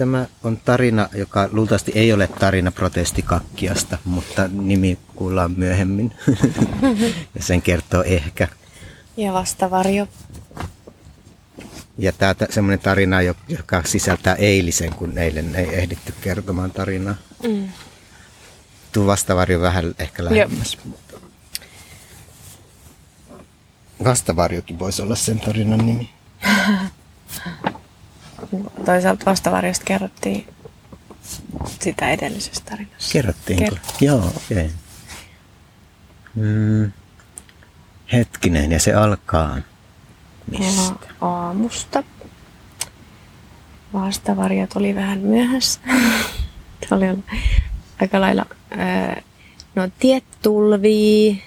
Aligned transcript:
Tämä 0.00 0.26
on 0.42 0.56
tarina, 0.56 1.08
joka 1.14 1.48
luultavasti 1.52 1.92
ei 1.94 2.12
ole 2.12 2.26
tarina 2.26 2.70
protestikakkiasta, 2.70 3.98
mutta 4.04 4.48
nimi 4.52 4.98
kuullaan 5.14 5.54
myöhemmin. 5.56 6.14
ja 7.36 7.42
sen 7.42 7.62
kertoo 7.62 8.02
ehkä. 8.02 8.48
Ja 9.16 9.32
vastavarjo. 9.32 10.08
Ja 11.98 12.12
tämä 12.12 12.34
semmoinen 12.50 12.78
tarina, 12.78 13.22
joka 13.48 13.82
sisältää 13.84 14.34
eilisen, 14.34 14.94
kun 14.94 15.18
eilen 15.18 15.54
ei 15.54 15.74
ehditty 15.74 16.14
kertomaan 16.20 16.70
tarinaa. 16.70 17.14
Mm. 17.48 17.68
Tuu 18.92 19.06
vastavarjo 19.06 19.60
vähän 19.60 19.94
ehkä 19.98 20.24
lähemmäs. 20.24 20.78
Vastavarjokin 24.04 24.78
voisi 24.78 25.02
olla 25.02 25.16
sen 25.16 25.40
tarinan 25.40 25.86
nimi. 25.86 26.10
Toisaalta 28.84 29.24
vastavarjosta 29.26 29.84
kerrottiin 29.84 30.46
sitä 31.80 32.10
edellisestä 32.10 32.70
tarinasta. 32.70 33.12
Kerrottiinko? 33.12 33.64
Kerrottiin. 33.64 34.06
Joo, 34.08 34.32
okei. 34.36 34.64
Okay. 34.64 34.70
Mm, 36.34 36.92
hetkinen, 38.12 38.72
ja 38.72 38.80
se 38.80 38.94
alkaa 38.94 39.58
mistä? 40.50 40.94
aamusta. 41.20 42.02
Vastavarjot 43.92 44.76
oli 44.76 44.94
vähän 44.94 45.18
myöhässä. 45.18 45.80
oli 46.90 47.04
aika 48.00 48.20
lailla, 48.20 48.46
no 49.74 49.88
tietulvii 49.98 51.42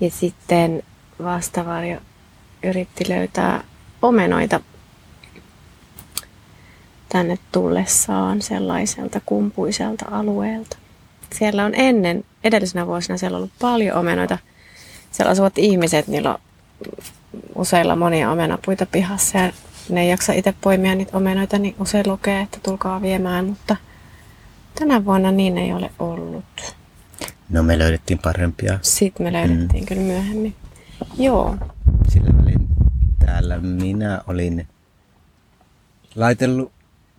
ja 0.00 0.10
sitten 0.10 0.82
vastavarjo 1.22 2.00
yritti 2.62 3.08
löytää 3.08 3.64
omenoita 4.02 4.60
tänne 7.08 7.38
tullessaan 7.52 8.42
sellaiselta 8.42 9.20
kumpuiselta 9.26 10.04
alueelta. 10.10 10.76
Siellä 11.34 11.64
on 11.64 11.72
ennen, 11.74 12.24
edellisenä 12.44 12.86
vuosina 12.86 13.18
siellä 13.18 13.36
on 13.36 13.38
ollut 13.38 13.52
paljon 13.60 13.96
omenoita. 13.96 14.38
Siellä 15.10 15.30
asuvat 15.30 15.58
ihmiset, 15.58 16.06
niillä 16.06 16.34
on 16.34 16.40
useilla 17.54 17.96
monia 17.96 18.30
omenapuita 18.30 18.86
pihassa 18.86 19.38
ja 19.38 19.52
ne 19.88 20.02
ei 20.02 20.10
jaksa 20.10 20.32
itse 20.32 20.54
poimia 20.60 20.94
niitä 20.94 21.16
omenoita, 21.16 21.58
niin 21.58 21.74
usein 21.78 22.08
lukee, 22.08 22.40
että 22.40 22.58
tulkaa 22.62 23.02
viemään, 23.02 23.44
mutta 23.44 23.76
tänä 24.78 25.04
vuonna 25.04 25.32
niin 25.32 25.58
ei 25.58 25.72
ole 25.72 25.90
ollut. 25.98 26.74
No 27.50 27.62
me 27.62 27.78
löydettiin 27.78 28.18
parempia. 28.18 28.78
Sitten 28.82 29.26
me 29.26 29.32
löydettiin 29.32 29.82
mm. 29.82 29.86
kyllä 29.86 30.02
myöhemmin. 30.02 30.54
Joo. 31.18 31.56
Sillä 32.08 32.30
välin 32.38 32.66
täällä 33.26 33.58
minä 33.58 34.20
olin 34.26 34.66
laitellut 36.14 36.72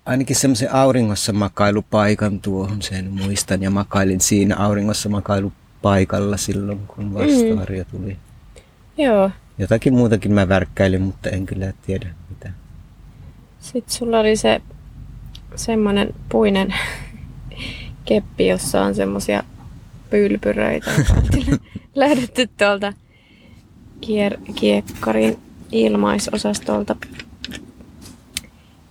ainakin 0.07 0.35
semmoisen 0.35 0.73
auringossa 0.73 1.33
makailupaikan 1.33 2.39
tuohon, 2.41 2.81
sen 2.81 3.11
muistan. 3.11 3.63
Ja 3.63 3.69
makailin 3.69 4.21
siinä 4.21 4.55
auringossa 4.55 5.09
makailupaikalla 5.09 6.37
silloin, 6.37 6.79
kun 6.87 7.13
vastavarjo 7.13 7.83
mm. 7.83 7.99
tuli. 7.99 8.17
Joo. 8.97 9.31
Jotakin 9.57 9.93
muutakin 9.93 10.33
mä 10.33 10.49
värkkäilin, 10.49 11.01
mutta 11.01 11.29
en 11.29 11.45
kyllä 11.45 11.73
tiedä 11.85 12.07
mitä. 12.29 12.49
Sitten 13.59 13.93
sulla 13.93 14.19
oli 14.19 14.35
se 14.35 14.61
semmoinen 15.55 16.13
puinen 16.29 16.73
keppi, 18.05 18.47
jossa 18.47 18.81
on 18.81 18.95
semmoisia 18.95 19.43
pylpyröitä, 20.09 20.91
lähdetty 21.95 22.49
tuolta 22.57 22.93
kier- 24.01 24.53
kiekkarin 24.55 25.39
ilmaisosastolta. 25.71 26.95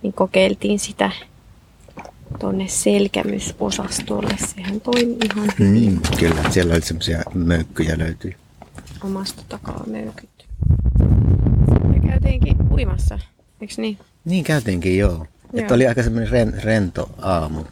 Niin 0.07 0.13
kokeiltiin 0.13 0.79
sitä 0.79 1.11
tuonne 2.39 2.67
selkämysosastolle. 2.67 4.35
Sehän 4.55 4.81
toimi 4.81 5.17
ihan 5.25 5.49
hyvin. 5.59 5.91
Mm, 5.93 5.99
kyllä, 6.19 6.51
siellä 6.51 6.73
oli 6.73 6.81
semmoisia 6.81 7.23
möykkyjä 7.33 7.97
löytyi. 7.97 8.35
Omasta 9.03 9.43
takaa 9.49 9.83
möykyt. 9.87 10.29
Ja 11.93 12.09
käytiinkin 12.09 12.57
uimassa, 12.71 13.19
eikö 13.61 13.73
niin? 13.77 13.97
Niin 14.25 14.43
käytiinkin, 14.43 14.97
joo. 14.97 15.11
joo. 15.11 15.27
Että 15.53 15.73
oli 15.73 15.87
aika 15.87 16.03
semmoinen 16.03 16.31
ren, 16.31 16.63
rento 16.63 17.09
aamu. 17.21 17.63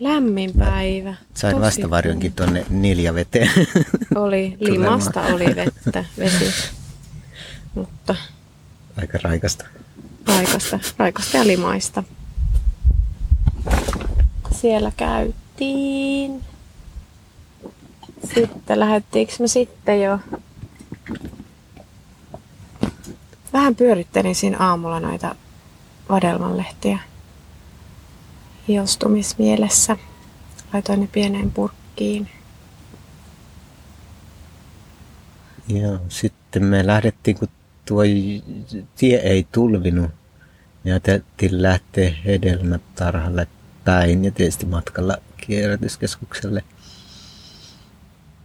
Lämmin 0.00 0.52
päivä. 0.58 1.14
Sain 1.34 1.54
Tosi 1.54 1.66
vastavarjonkin 1.66 2.32
tuonne 2.32 2.66
niljaveteen. 2.70 3.50
Oli, 4.14 4.56
limasta 4.60 5.22
oli 5.22 5.56
vettä, 5.56 6.04
vesi. 6.18 6.44
Mutta... 7.74 8.14
Aika 8.96 9.18
raikasta. 9.22 9.66
Raikasta, 10.26 10.78
raikasta 10.98 11.36
ja 11.36 11.46
limaista. 11.46 12.02
Siellä 14.60 14.92
käytiin. 14.96 16.44
Sitten 18.34 18.80
lähdettiinkö 18.80 19.32
me 19.38 19.48
sitten 19.48 20.02
jo 20.02 20.18
vähän 23.52 23.76
pyörittelin 23.76 24.34
siinä 24.34 24.56
aamulla 24.58 25.00
noita 25.00 25.34
vadelmanlehtiä 26.08 26.98
hiostumismielessä. 28.68 29.96
Laitoin 30.72 31.00
ne 31.00 31.06
pieneen 31.06 31.50
purkkiin. 31.50 32.28
Joo, 35.68 35.98
sitten 36.08 36.64
me 36.64 36.86
lähdettiin, 36.86 37.38
kun 37.38 37.48
tuo 37.90 38.02
tie 38.96 39.16
ei 39.16 39.46
tulvinut, 39.52 40.10
niin 40.84 40.92
ajateltiin 40.92 41.62
lähteä 41.62 42.14
hedelmätarhalle 42.24 43.46
päin 43.84 44.24
ja 44.24 44.30
tietysti 44.30 44.66
matkalla 44.66 45.16
kierrätyskeskukselle. 45.36 46.64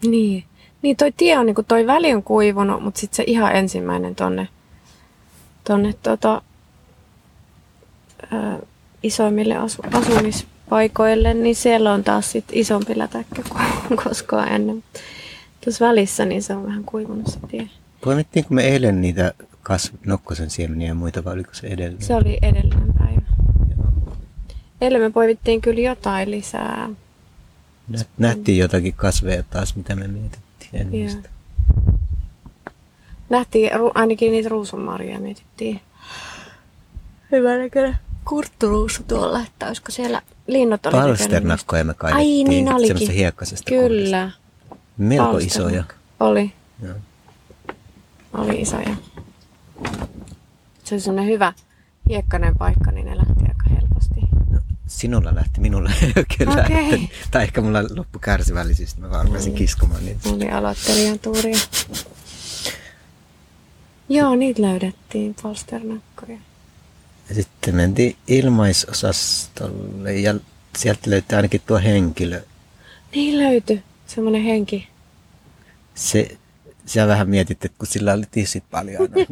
Niin. 0.08 0.44
Niin 0.82 0.98
toi 0.98 1.12
tie 1.18 1.38
on, 1.38 1.46
niin 1.46 1.56
toi 1.68 1.88
väli 1.88 2.14
on 2.14 2.24
kuivunut, 2.24 2.84
mutta 2.84 3.00
sitten 3.00 3.16
se 3.16 3.24
ihan 3.28 3.56
ensimmäinen 3.56 4.16
tonne 4.16 4.48
tuonne 5.64 5.94
tota, 6.04 6.42
isoimmille 9.04 9.56
asu, 9.58 9.82
asumispaikoille, 9.94 11.34
niin 11.34 11.56
siellä 11.56 11.94
on 11.94 12.04
taas 12.04 12.32
sit 12.32 12.46
isompi 12.52 12.98
lätäkkä 12.98 13.42
kuin 13.50 13.98
koskaan 14.04 14.48
ennen. 14.48 14.84
Tuossa 15.64 15.86
välissä 15.86 16.26
niin 16.26 16.44
se 16.44 16.54
on 16.54 16.66
vähän 16.66 16.84
kuivunut 16.84 17.28
se 17.28 17.40
tie. 17.48 17.70
Poimittiinko 18.06 18.54
me 18.54 18.64
eilen 18.64 19.02
niitä 19.02 19.34
kasv- 19.70 19.98
nokkosen 20.06 20.50
siemeniä 20.50 20.88
ja 20.88 20.96
muita 20.96 21.24
vai 21.24 21.34
oliko 21.34 21.54
se 21.54 21.68
edellinen? 21.68 22.08
Se 22.08 22.16
oli 22.16 22.38
edellinen 22.42 22.94
päivä. 22.98 23.22
Joo. 23.78 24.16
Eilen 24.82 25.02
me 25.02 25.10
poivittiin 25.10 25.62
kyllä 25.62 25.82
jotain 25.82 26.32
lisää. 26.32 26.90
Nähtiin 28.18 28.58
jotakin 28.58 28.94
kasveja 28.94 29.44
taas, 29.44 29.76
mitä 29.76 29.96
me 29.96 30.08
mietittiin. 30.08 31.04
En 31.04 31.24
Nähtiin 33.30 33.72
ainakin 33.96 34.32
niitä 34.32 34.50
ruusunmarjoja 34.50 35.20
mietittiin. 35.20 35.82
Hyvä 37.32 37.58
näköinen 37.58 37.98
kurtturuusu 38.26 39.04
tuolla, 39.04 39.42
että 39.42 39.68
olisiko 39.68 39.92
siellä 39.92 40.22
linnut 40.48 40.86
oli 40.86 40.92
Palsternakkoja 40.92 41.84
me 41.84 41.94
kaivettiin. 41.94 42.48
Ai 42.48 42.50
niin 42.50 42.74
olikin. 42.74 42.88
Semmoista 42.88 43.14
hiekkaisesta 43.14 43.70
Kyllä. 43.70 44.32
Kohdasta. 44.70 44.86
Melko 44.98 45.38
isoja. 45.38 45.84
Oli. 46.20 46.54
Joo. 46.84 46.96
Oli 48.38 48.62
isoja. 48.62 48.96
Se 50.84 50.96
oli 50.96 51.02
semmoinen 51.02 51.34
hyvä 51.34 51.54
hiekkainen 52.10 52.58
paikka, 52.58 52.92
niin 52.92 53.06
ne 53.06 53.18
lähti 53.18 53.44
aika 53.48 53.82
helposti. 53.82 54.20
No, 54.50 54.60
sinulla 54.88 55.36
lähti, 55.36 55.62
minulla 55.62 55.90
ei 56.02 56.14
oikein 56.18 56.50
okay. 56.50 56.64
lähti. 56.64 57.12
Tai 57.32 57.44
ehkä 57.44 57.62
mulla 57.62 57.84
loppu 57.96 58.20
kärsivällisyystä, 58.20 59.02
mä 59.02 59.10
vaan 59.10 59.26
rupesin 59.26 59.56
kiskomaan 59.56 60.06
niitä. 60.06 60.30
Oli 60.30 60.50
aloittelijan 60.50 61.20
tuuria. 61.20 61.58
Joo, 64.10 64.36
niitä 64.36 64.62
löydettiin, 64.62 65.36
palsternakkoja. 65.42 66.38
Ja 67.30 67.36
sitten 67.36 67.76
mentiin 67.76 68.16
ilmaisosastolle 68.28 70.14
ja 70.14 70.36
sieltä 70.78 71.10
löytyi 71.10 71.36
ainakin 71.36 71.62
tuo 71.68 71.78
henkilö. 71.78 72.42
Niin 73.16 73.40
löytyi, 73.40 73.84
semmoinen 74.08 74.44
henki. 74.44 74.88
Se, 75.96 76.38
sä 76.86 77.08
vähän 77.08 77.30
mietit, 77.30 77.66
että 77.66 77.78
kun 77.78 77.88
sillä 77.88 78.14
oli 78.14 78.24
tissit 78.32 78.64
paljon, 78.72 79.02
no, 79.02 79.26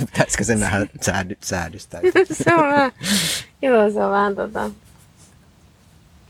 pitäisikö 0.12 0.44
se 0.44 0.60
vähän 0.60 0.90
säädy, 1.00 1.36
säädystä? 1.40 2.00
se 2.44 2.54
on 2.54 2.68
vähän, 2.68 2.92
joo, 3.62 3.90
se 3.90 4.04
on 4.04 4.10
vähän 4.10 4.36
tota, 4.36 4.70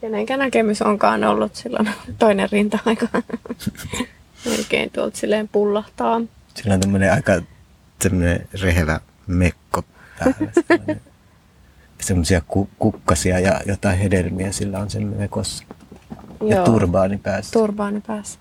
kenenkä 0.00 0.36
näkemys 0.36 0.82
onkaan 0.82 1.24
ollut 1.24 1.54
silloin 1.54 1.90
toinen 2.18 2.48
rinta-aika. 2.52 3.06
Melkein 4.50 4.90
tuolta 4.90 5.16
silleen 5.16 5.48
pullahtaa. 5.48 6.20
Sillä 6.54 6.74
on 6.74 6.80
tämmöinen 6.80 7.12
aika 7.12 7.32
semmoinen 8.02 8.48
rehevä 8.62 9.00
mekko 9.26 9.82
päällä. 10.18 11.00
Semmoisia 12.00 12.42
ku, 12.48 12.68
kukkasia 12.78 13.40
ja 13.40 13.60
jotain 13.66 13.98
hedelmiä 13.98 14.52
sillä 14.52 14.78
on 14.78 14.90
sen 14.90 15.06
mekossa. 15.06 15.64
Joo. 16.40 16.50
Ja 16.50 16.64
turbaani 16.64 17.18
päässä. 17.18 17.52
Turbaani 17.52 18.00
päässä. 18.00 18.38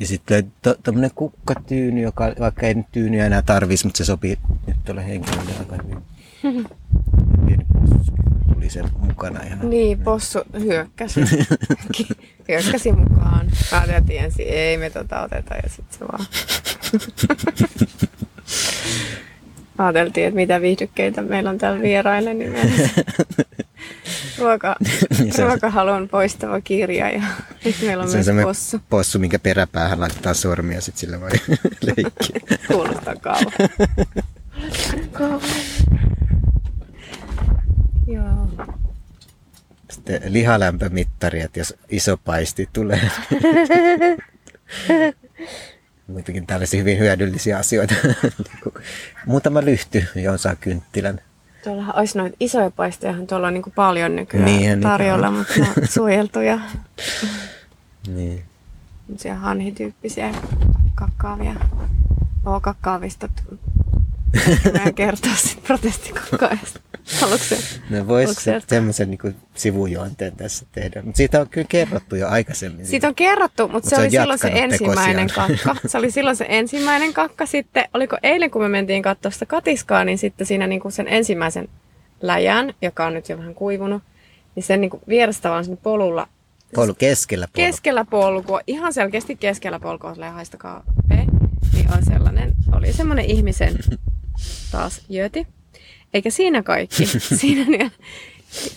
Ja 0.00 0.06
sitten 0.06 0.52
tämmöinen 0.82 1.10
to, 1.10 1.14
kukkatyyny, 1.14 2.00
joka 2.00 2.32
vaikka 2.40 2.66
ei 2.66 2.74
nyt 2.74 2.86
tyynyä 2.92 3.26
enää 3.26 3.42
tarvitsisi, 3.42 3.86
mutta 3.86 3.98
se 3.98 4.04
sopii 4.04 4.38
nyt 4.66 4.76
tuolle 4.84 5.06
henkilölle 5.06 5.50
aika 5.58 5.76
hyvin. 5.82 6.02
Pieni 7.46 7.66
oli 8.56 8.70
sen 8.70 8.84
mukana 8.98 9.42
ihan. 9.42 9.70
Niin, 9.70 9.98
possu 9.98 10.38
hyökkäsi. 10.60 11.20
hyökkäsi 12.48 12.92
mukaan. 12.92 13.46
Ajattelin 13.72 14.24
ensin, 14.24 14.46
ei 14.48 14.78
me 14.78 14.90
tota 14.90 15.20
oteta 15.20 15.54
ja 15.54 15.68
sitten 15.68 15.98
se 15.98 16.04
vaan. 16.12 16.26
Ajateltiin, 19.78 20.26
että 20.26 20.36
mitä 20.36 20.60
viihdykkeitä 20.60 21.22
meillä 21.22 21.50
on 21.50 21.58
täällä 21.58 21.82
vieraille, 21.82 22.34
niin 22.34 22.54
ruoka, 24.38 24.76
Niin 25.18 25.32
se 25.34 25.42
on- 25.44 25.48
ruokahalun 25.50 26.08
poistava 26.08 26.60
kirja 26.60 27.10
ja 27.10 27.22
nyt 27.64 27.76
meillä 27.82 28.02
on 28.02 28.08
se 28.08 28.12
on 28.12 28.16
myös 28.18 28.26
semmoinen 28.26 28.46
possu. 28.48 28.80
possu, 28.88 29.18
minkä 29.18 29.38
peräpäähän 29.38 30.00
laittaa 30.00 30.34
sormia 30.34 30.80
sitten 30.80 31.00
sillä 31.00 31.20
voi 31.20 31.30
leikkiä. 31.96 32.58
Kuulostaa 32.72 33.14
kauan. 33.16 33.52
Kauan. 35.12 35.40
Joo. 38.06 38.48
Sitten 39.90 40.22
lihalämpömittari, 40.26 41.40
että 41.40 41.60
jos 41.60 41.74
iso 41.88 42.16
paisti 42.16 42.68
tulee. 42.72 43.10
Muutenkin 46.06 46.46
tällaisia 46.46 46.78
hyvin 46.80 46.98
hyödyllisiä 46.98 47.58
asioita. 47.58 47.94
Muutama 49.26 49.64
lyhty, 49.64 50.04
johon 50.14 50.38
saa 50.38 50.56
kynttilän. 50.56 51.20
Tuollahan 51.66 51.96
olisi 51.98 52.18
noita 52.18 52.36
isoja 52.40 52.70
paistejahan 52.70 53.26
tuolla 53.26 53.46
on 53.46 53.54
niin 53.54 53.72
paljon 53.74 54.16
nykyään 54.16 54.44
niitä 54.46 54.76
tarjolla, 54.80 55.30
mutta 55.30 55.52
ne 55.58 55.66
on 55.76 55.88
suojeltuja. 55.94 56.58
Niin. 58.06 58.44
Semmoisia 59.06 59.34
hanhityyppisiä 59.34 60.34
kakkaavia. 60.94 61.54
Oo 62.46 62.60
kakkaavista. 62.60 63.28
Mä 64.84 64.92
kertoa 64.92 65.34
sitten 65.34 65.64
protestikakkaajasta. 65.66 66.80
Haluatko 67.20 67.44
se? 67.46 67.58
No 67.90 68.08
vois 68.08 68.36
semmoisen 68.68 69.10
niin 69.10 69.36
sivujuonteen 69.54 70.36
tässä 70.36 70.66
tehdä. 70.72 71.02
Mutta 71.02 71.16
siitä 71.16 71.40
on 71.40 71.48
kyllä 71.48 71.66
kerrottu 71.70 72.16
jo 72.16 72.28
aikaisemmin. 72.28 72.86
Siitä 72.86 73.08
on 73.08 73.14
kerrottu, 73.14 73.62
mutta 73.62 73.72
Mut 73.72 73.84
se 73.84 73.96
se 73.96 74.02
oli 74.02 74.10
silloin 74.10 74.38
se 74.38 74.50
ensimmäinen 74.54 75.26
tekosiaan. 75.26 75.58
kakka. 75.64 75.88
Se 75.88 75.98
oli 75.98 76.10
silloin 76.10 76.36
se 76.36 76.46
ensimmäinen 76.48 77.12
kakka. 77.12 77.46
Sitten, 77.46 77.84
oliko 77.94 78.16
eilen, 78.22 78.50
kun 78.50 78.62
me 78.62 78.68
mentiin 78.68 79.02
katsoa 79.02 79.30
sitä 79.30 79.46
katiskaa, 79.46 80.04
niin 80.04 80.18
sitten 80.18 80.46
siinä 80.46 80.66
niin 80.66 80.80
kuin 80.80 80.92
sen 80.92 81.08
ensimmäisen 81.08 81.68
läjän, 82.20 82.74
joka 82.82 83.06
on 83.06 83.14
nyt 83.14 83.28
jo 83.28 83.38
vähän 83.38 83.54
kuivunut, 83.54 84.02
niin 84.54 84.62
sen 84.64 84.80
niin 84.80 84.90
kuin 84.90 85.02
vierestä 85.08 85.50
vaan 85.50 85.64
sinne 85.64 85.78
polulla 85.82 86.28
Polu 86.74 86.94
keskellä 86.94 87.48
polu. 87.52 87.66
keskellä 87.66 88.04
polkua, 88.04 88.60
ihan 88.66 88.92
selkeästi 88.92 89.36
keskellä 89.36 89.80
polkua, 89.80 90.12
silleen 90.12 90.32
haistakaa 90.32 90.82
P, 91.08 91.10
niin 91.72 91.92
on 91.96 92.04
sellainen, 92.04 92.52
oli 92.72 92.92
semmoinen 92.92 93.24
ihmisen 93.24 93.78
taas 94.72 95.02
jöti. 95.08 95.46
Eikä 96.14 96.30
siinä 96.30 96.62
kaikki. 96.62 97.06
Siinä 97.40 97.64
niin, 97.64 97.92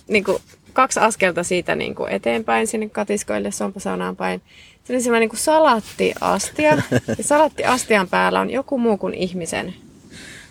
niin 0.08 0.24
kuin 0.24 0.38
kaksi 0.74 1.00
askelta 1.00 1.44
siitä 1.44 1.76
niin 1.76 1.96
kuin 1.96 2.12
eteenpäin 2.12 2.68
sinne 2.68 2.90
katiskoille 2.90 3.52
sompasaunaan 3.52 4.16
päin. 4.16 4.42
Se 4.84 4.94
oli 4.94 5.02
semmoinen 5.02 5.22
niin 5.22 5.30
kuin 5.30 5.40
salattiastia. 5.40 6.78
Ja 7.18 7.24
salattiastian 7.24 8.08
päällä 8.08 8.40
on 8.40 8.50
joku 8.50 8.78
muu 8.78 8.98
kuin 8.98 9.14
ihmisen 9.14 9.74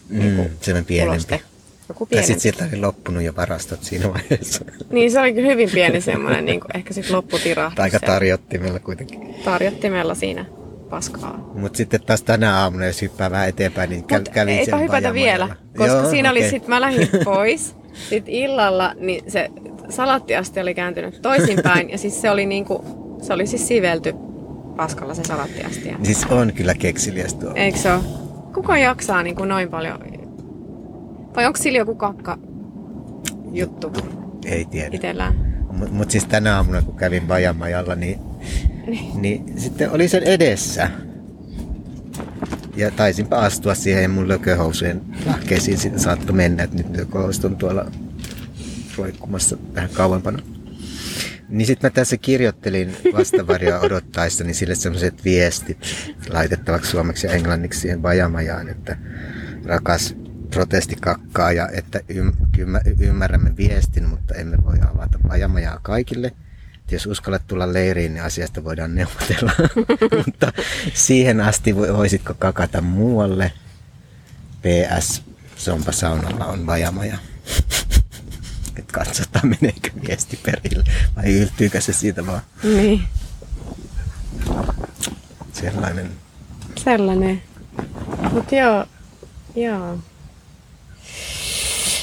Mm, 0.08 0.20
semmoinen 0.60 0.84
pienempi. 0.84 1.10
uloste. 1.12 1.40
Joku 1.88 2.06
Tai 2.06 2.10
pienempi. 2.10 2.26
sitten 2.26 2.40
sieltä 2.40 2.64
oli 2.72 2.80
loppunut 2.80 3.22
jo 3.22 3.36
varastot 3.36 3.82
siinä 3.84 4.08
vaiheessa. 4.12 4.64
Niin 4.90 5.10
se 5.10 5.20
oli 5.20 5.32
kyllä 5.32 5.48
hyvin 5.48 5.70
pieni 5.70 6.00
semmoinen, 6.00 6.44
niin 6.44 6.60
kuin, 6.60 6.76
ehkä 6.76 6.94
sitten 6.94 7.16
lopputirahdus. 7.16 7.74
Tai 7.76 7.84
aika 7.84 8.00
tarjottimella 8.00 8.78
kuitenkin. 8.78 9.34
Tarjottimella 9.44 10.14
siinä 10.14 10.44
paskaa. 10.90 11.50
Mutta 11.54 11.76
sitten 11.76 12.00
taas 12.06 12.22
tänä 12.22 12.56
aamuna, 12.58 12.86
jos 12.86 13.02
hyppää 13.02 13.30
vähän 13.30 13.48
eteenpäin, 13.48 13.90
niin 13.90 14.04
käl, 14.04 14.18
Mut 14.20 14.28
kävin 14.28 14.58
eipä 14.58 14.76
hypätä 14.78 15.14
vielä, 15.14 15.48
koska 15.76 15.92
Joo, 15.96 16.10
siinä 16.10 16.30
oli 16.30 16.38
okei. 16.38 16.50
sit, 16.50 16.68
mä 16.68 16.80
lähdin 16.80 17.08
pois. 17.24 17.76
Sitten 18.10 18.34
illalla 18.34 18.94
niin 19.00 19.30
se 19.30 19.50
salattiasti 19.88 20.60
oli 20.60 20.74
kääntynyt 20.74 21.22
toisinpäin 21.22 21.90
ja 21.90 21.98
siis 21.98 22.20
se 22.20 22.30
oli 22.30 22.46
niinku, 22.46 22.84
se 23.22 23.32
oli 23.32 23.46
siis 23.46 23.68
sivelty 23.68 24.14
paskalla 24.76 25.14
se 25.14 25.24
salattiasti. 25.24 25.94
Siis 26.02 26.26
on 26.30 26.52
kyllä 26.52 26.74
keksiliäs 26.74 27.34
tuo. 27.34 27.52
Eikö 27.54 27.78
se 27.78 27.92
ole? 27.92 28.00
Kuka 28.54 28.78
jaksaa 28.78 29.22
niinku 29.22 29.44
noin 29.44 29.68
paljon? 29.68 29.98
Vai 31.36 31.46
onko 31.46 31.56
sillä 31.62 31.78
joku 31.78 31.94
kakka 31.94 32.38
juttu 33.52 33.92
Ei 34.46 34.64
tiedä. 34.64 34.88
itsellään? 34.92 35.48
Mutta 35.72 35.94
mut 35.94 36.10
siis 36.10 36.24
tänä 36.24 36.56
aamuna, 36.56 36.82
kun 36.82 36.96
kävin 36.96 37.26
Bajamajalla, 37.26 37.94
niin, 37.94 38.18
Niin. 38.88 39.22
niin 39.22 39.60
sitten 39.60 39.90
oli 39.90 40.08
sen 40.08 40.22
edessä. 40.22 40.90
Ja 42.76 42.90
taisinpa 42.90 43.38
astua 43.38 43.74
siihen 43.74 44.02
ja 44.02 44.08
mun 44.08 44.28
lököhousujen 44.28 45.00
lahkeisiin 45.26 45.78
siitä 45.78 45.98
saattoi 45.98 46.36
mennä, 46.36 46.62
että 46.62 46.76
nyt 46.76 46.96
lököhousut 46.96 47.44
on 47.44 47.56
tuolla 47.56 47.86
roikkumassa 48.98 49.56
vähän 49.74 49.90
kauempana. 49.90 50.38
Niin 51.48 51.66
sitten 51.66 51.90
mä 51.90 51.94
tässä 51.94 52.16
kirjoittelin 52.16 52.96
vastavarjoa 53.12 53.80
odottaessani 53.86 54.54
sille 54.54 54.74
sellaiset 54.74 55.24
viestit 55.24 55.78
laitettavaksi 56.28 56.90
suomeksi 56.90 57.26
ja 57.26 57.32
englanniksi 57.32 57.80
siihen 57.80 58.02
Bajamajaan, 58.02 58.68
että 58.68 58.96
rakas 59.64 60.16
protestikakkaaja, 60.50 61.68
että 61.72 62.00
ym, 62.10 62.32
ymmär, 62.58 62.82
ymmärrämme 63.00 63.56
viestin, 63.56 64.08
mutta 64.08 64.34
emme 64.34 64.56
voi 64.64 64.78
avata 64.90 65.18
Bajamajaa 65.28 65.78
kaikille. 65.82 66.32
Että 66.88 66.94
jos 66.94 67.06
uskallat 67.06 67.42
tulla 67.46 67.72
leiriin, 67.72 68.14
niin 68.14 68.24
asiasta 68.24 68.64
voidaan 68.64 68.94
neuvotella. 68.94 69.52
mutta 70.26 70.52
siihen 70.94 71.40
asti 71.40 71.72
vo- 71.72 71.96
voisitko 71.96 72.34
kakata 72.34 72.80
muualle. 72.80 73.52
PS, 74.62 75.22
Sompa 75.56 75.92
saunalla 75.92 76.46
on 76.46 76.66
Bajamaja. 76.66 77.18
Et 78.78 78.92
katsotaan 78.92 79.48
meneekö 79.48 79.90
viesti 80.08 80.38
perille 80.44 80.84
vai 81.16 81.32
yltyykö 81.32 81.80
se 81.80 81.92
siitä 81.92 82.26
vaan 82.26 82.40
Niin, 82.64 83.02
sellainen. 85.52 86.10
sellainen. 86.84 87.42
Mut 88.32 88.52
joo, 88.52 88.86
joo. 89.56 89.98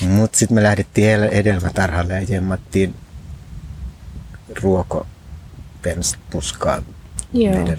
Mut 0.01 0.35
sitten 0.35 0.55
me 0.55 0.63
lähdettiin 0.63 1.09
el- 1.09 1.29
edelmätarhalle 1.31 2.13
ja 2.13 2.21
jemmattiin 2.29 2.95
ruokopensspuskaa 4.61 6.81
Joo. 7.33 7.53
meidän. 7.53 7.77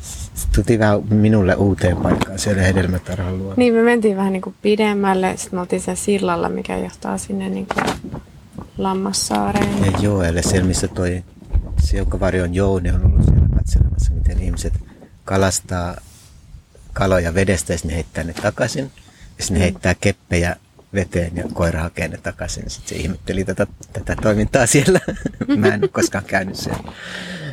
Sitten 0.00 0.54
tultiin 0.54 0.80
vähän 0.80 1.02
minulle 1.10 1.54
uuteen 1.54 1.96
paikkaan 1.96 2.38
siellä 2.38 2.62
hedelmätarhan 2.62 3.38
luona. 3.38 3.54
Niin, 3.56 3.74
me 3.74 3.82
mentiin 3.82 4.16
vähän 4.16 4.32
niin 4.32 4.42
kuin 4.42 4.54
pidemmälle. 4.62 5.36
Sitten 5.36 5.56
me 5.56 5.60
oltiin 5.60 5.80
siellä 5.80 6.00
sillalla, 6.00 6.48
mikä 6.48 6.78
johtaa 6.78 7.18
sinne 7.18 7.48
niin 7.48 7.66
kuin 7.74 7.84
Lammassaareen. 8.78 9.84
Ja 9.84 9.92
joelle, 10.00 10.42
siellä 10.42 10.68
missä 10.68 10.88
toi 10.88 11.24
Siukavarjon 11.78 12.54
Jouni 12.54 12.90
on 12.90 13.06
ollut 13.06 13.24
siellä 13.24 13.48
katselemassa, 13.56 14.14
miten 14.14 14.42
ihmiset 14.42 14.74
kalastaa 15.24 15.96
kaloja 16.92 17.34
vedestä 17.34 17.72
ja 17.72 17.78
sitten 17.78 17.90
ne 17.90 17.94
heittää 17.94 18.24
ne 18.24 18.32
takaisin. 18.32 18.90
Ja 19.38 19.44
sitten 19.44 19.58
ne 19.58 19.64
heittää 19.64 19.94
keppejä 20.00 20.56
veteen 20.94 21.36
ja 21.36 21.44
koira 21.52 21.80
hakee 21.80 22.08
ne 22.08 22.16
takaisin. 22.16 22.70
Sitten 22.70 22.88
se 22.88 23.02
ihmetteli 23.02 23.44
tätä, 23.44 23.66
tätä 23.92 24.16
toimintaa 24.22 24.66
siellä. 24.66 25.00
Mä 25.56 25.74
en 25.74 25.82
ole 25.82 25.88
koskaan 25.88 26.24
käynyt 26.24 26.56
siellä. 26.56 26.92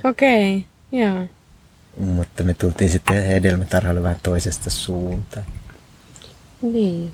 Okei, 0.04 0.58
okay, 0.58 1.02
joo. 1.02 1.28
Mutta 1.98 2.44
me 2.44 2.54
tultiin 2.54 2.90
sitten 2.90 3.24
hedelmätarhalle 3.24 4.04
vähän 4.04 4.20
toisesta 4.24 4.70
suuntaan. 4.70 5.46
Niin. 6.62 7.12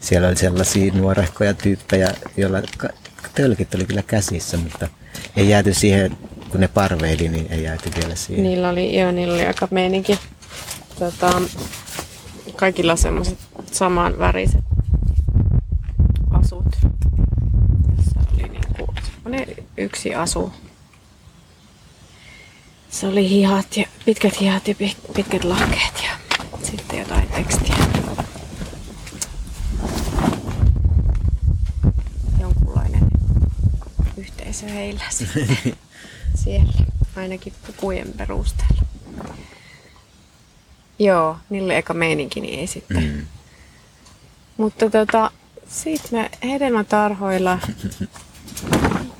Siellä 0.00 0.28
oli 0.28 0.36
sellaisia 0.36 0.92
nuorehkoja 0.94 1.54
tyyppejä, 1.54 2.14
joilla 2.36 2.58
tölkit 3.34 3.74
oli 3.74 3.84
kyllä 3.84 4.02
käsissä, 4.02 4.56
mutta 4.56 4.88
ei 5.36 5.48
jääty 5.48 5.74
siihen, 5.74 6.16
kun 6.50 6.60
ne 6.60 6.68
parveili, 6.68 7.28
niin 7.28 7.46
ei 7.50 7.62
jääty 7.62 7.90
vielä 8.00 8.14
siihen. 8.14 8.44
Niillä 8.44 8.68
oli, 8.68 8.98
joo, 8.98 9.12
niillä 9.12 9.34
oli 9.34 9.46
aika 9.46 9.68
meininki. 9.70 10.18
Tota, 10.98 11.42
kaikilla 12.56 12.96
semmoiset 12.96 13.38
saman 13.72 14.18
väriset 14.18 14.64
asut. 16.30 16.64
Jossa 17.96 18.20
oli 18.34 18.48
niinku 18.48 18.94
semmonen 19.12 19.46
yksi 19.82 20.14
asu. 20.14 20.52
Se 22.90 23.06
oli 23.06 23.28
hihat 23.28 23.76
ja 23.76 23.86
pitkät 24.04 24.40
hihat 24.40 24.68
ja 24.68 24.74
pit- 24.74 25.12
pitkät 25.14 25.44
lahkeet 25.44 26.02
ja 26.02 26.10
sitten 26.62 26.98
jotain 26.98 27.28
tekstiä. 27.28 27.76
Jonkunlainen 32.40 33.08
yhteisö 34.16 34.66
heillä 34.66 35.04
sitten 35.18 35.58
siellä, 36.34 36.72
ainakin 37.16 37.52
pukujen 37.66 38.12
perusteella. 38.16 38.82
Joo, 40.98 41.36
niillä 41.50 41.66
oli 41.66 41.74
eka 41.74 41.94
meininki, 41.94 42.40
niin 42.40 42.60
ei 42.60 42.66
sitten. 42.66 43.04
Mm. 43.04 43.26
Mutta 44.56 44.90
tota, 44.90 45.30
sit 45.68 46.10
me 46.10 46.30
hedelmätarhoilla, 46.42 47.58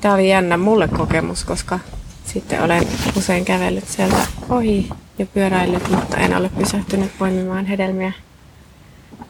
tää 0.01 0.13
oli 0.13 0.29
jännä 0.29 0.57
mulle 0.57 0.87
kokemus, 0.87 1.43
koska 1.43 1.79
sitten 2.25 2.63
olen 2.63 2.87
usein 3.17 3.45
kävellyt 3.45 3.87
sieltä 3.87 4.27
ohi 4.49 4.89
ja 5.19 5.25
pyöräillyt, 5.25 5.89
mutta 5.89 6.17
en 6.17 6.37
ole 6.37 6.49
pysähtynyt 6.49 7.17
poimimaan 7.17 7.65
hedelmiä 7.65 8.11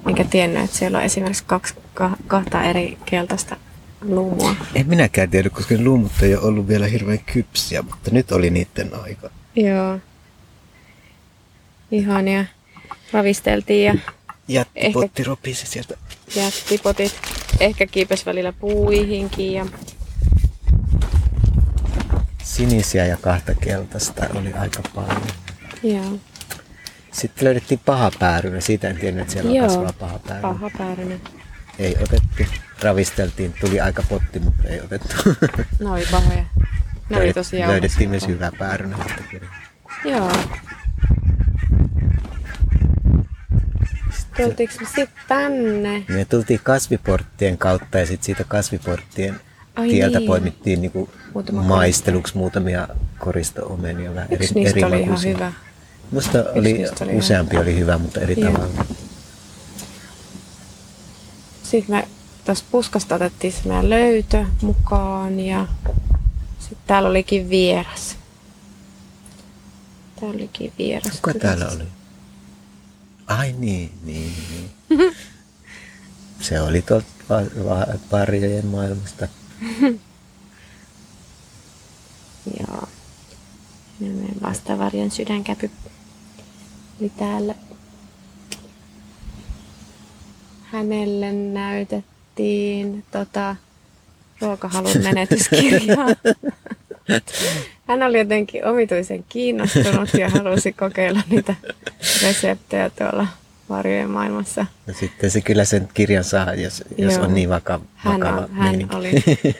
enkä 0.07 0.23
tiennyt, 0.23 0.63
että 0.63 0.77
siellä 0.77 0.97
on 0.97 1.03
esimerkiksi 1.03 1.43
kaksi, 1.47 1.73
kahta 2.27 2.63
eri 2.63 2.97
keltaista 3.05 3.55
luumua. 4.01 4.55
En 4.75 4.87
minäkään 4.87 5.29
tiedä, 5.29 5.49
koska 5.49 5.75
luumut 5.83 6.11
ei 6.21 6.35
ole 6.35 6.43
ollut 6.43 6.67
vielä 6.67 6.87
hirveän 6.87 7.19
kypsiä, 7.33 7.81
mutta 7.81 8.11
nyt 8.11 8.31
oli 8.31 8.49
niiden 8.49 8.91
aika. 9.03 9.29
Joo. 9.55 9.99
Ihania. 11.91 12.45
Ravisteltiin 13.13 13.85
ja 13.85 13.95
Jättipotti 14.47 15.21
ehkä, 15.21 15.29
ropisi 15.29 15.65
sieltä. 15.65 15.97
Jättipotit. 16.35 17.15
Ehkä 17.59 17.87
kiipes 17.87 18.25
välillä 18.25 18.53
puihinkin. 18.53 19.53
Ja... 19.53 19.65
Sinisiä 22.43 23.05
ja 23.05 23.17
kahta 23.17 23.53
keltaista 23.55 24.25
oli 24.35 24.53
aika 24.53 24.81
paljon. 24.95 25.21
Joo. 25.83 26.19
Sitten 27.11 27.45
löydettiin 27.45 27.79
paha 27.85 28.11
päärynä. 28.19 28.61
Siitä 28.61 28.89
en 28.89 28.97
tiennyt, 28.97 29.21
että 29.21 29.33
siellä 29.33 29.63
on 29.63 29.69
kasvaa 29.69 29.93
paha 29.99 30.19
päärynä. 30.19 30.53
Paha 30.53 30.69
päärynä. 30.77 31.15
Ei 31.79 31.95
otettu. 32.01 32.53
Ravisteltiin. 32.83 33.53
Tuli 33.61 33.79
aika 33.79 34.03
potti, 34.09 34.39
mutta 34.39 34.67
ei 34.67 34.81
otettu. 34.81 35.15
No 35.79 35.93
oli 35.93 36.05
pahoja. 36.11 36.45
Ne 37.09 37.17
oli 37.17 37.33
tosi 37.33 37.59
Löydettiin 37.59 38.09
myös 38.09 38.27
hyvää 38.27 38.51
päärynä. 38.59 38.97
Joo. 40.05 40.31
Tultiinko 44.37 44.75
me 44.79 44.85
sitten 44.85 45.07
tänne? 45.27 46.05
Me 46.07 46.25
tultiin 46.25 46.59
kasviporttien 46.63 47.57
kautta 47.57 47.99
ja 47.99 48.05
sitten 48.05 48.25
siitä 48.25 48.43
kasviporttien 48.43 49.41
Ai 49.75 49.89
tieltä 49.89 50.19
niin. 50.19 50.27
poimittiin 50.27 50.81
niinku 50.81 51.09
maisteluksi 51.51 52.37
muutamia 52.37 52.87
koristo-omenia. 53.19 54.15
Vähän 54.15 54.27
Yksi 54.31 54.45
eri, 54.51 54.61
niistä 54.61 54.79
eri 54.79 54.87
oli 54.87 55.01
ihan 55.01 55.23
hyvä. 55.23 55.53
Musta 56.11 56.37
oli, 56.55 56.85
oli 57.01 57.15
useampi 57.15 57.57
oli 57.57 57.75
hyvä, 57.75 57.97
mutta 57.97 58.21
eri 58.21 58.41
Joo. 58.41 58.51
tavalla. 58.51 58.85
Sitten 61.63 61.95
me 61.95 62.07
tuossa 62.45 62.65
puskasta 62.71 63.15
otettiin 63.15 63.53
se 63.53 63.59
meidän 63.65 63.89
löytö 63.89 64.45
mukaan 64.61 65.39
ja 65.39 65.67
sitten 66.59 66.77
täällä 66.87 67.09
olikin 67.09 67.49
vieras. 67.49 68.17
Täällä 70.19 70.35
olikin 70.35 70.73
vieras. 70.77 71.11
Kuka 71.11 71.39
täällä 71.39 71.67
oli? 71.75 71.83
Ai 73.27 73.55
niin, 73.57 73.91
niin, 74.03 74.33
niin. 74.49 75.15
Se 76.41 76.61
oli 76.61 76.81
tuolta 76.81 77.07
varjojen 78.11 78.65
maailmasta. 78.65 79.27
Joo. 82.59 82.87
Meidän 83.99 84.41
vastavarjon 84.41 85.11
sydänkäpy 85.11 85.71
oli 87.01 87.11
täällä. 87.17 87.55
Hänelle 90.63 91.31
näytettiin 91.31 93.03
tota, 93.11 93.55
ruokahalun 94.41 95.03
menetyskirjaa. 95.03 96.07
Hän 97.87 98.03
oli 98.03 98.17
jotenkin 98.17 98.65
omituisen 98.65 99.25
kiinnostunut 99.29 100.13
ja 100.13 100.29
halusi 100.29 100.73
kokeilla 100.73 101.21
niitä 101.29 101.55
reseptejä 102.21 102.89
tuolla 102.89 103.27
varjojen 103.69 104.09
maailmassa. 104.09 104.65
No 104.87 104.93
sitten 104.93 105.31
se 105.31 105.41
kyllä 105.41 105.65
sen 105.65 105.87
kirjan 105.93 106.23
saa, 106.23 106.53
jos, 106.53 106.83
jos 106.97 107.17
on 107.17 107.33
niin 107.33 107.49
vakava, 107.49 107.83
hän, 107.95 108.13
vakava 108.13 108.37
on, 108.37 108.49
hän, 108.51 108.75
oli, 108.93 109.11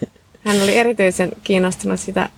hän 0.45 0.62
oli 0.62 0.77
erityisen 0.77 1.31
kiinnostunut 1.43 2.00
sitä 2.00 2.29